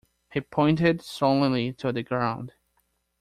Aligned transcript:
He 0.33 0.41
pointed 0.41 1.03
solemnly 1.03 1.73
to 1.73 1.91
the 1.91 2.01
ground. 2.01 2.53